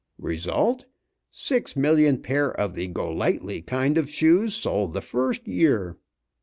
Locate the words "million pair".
1.75-2.51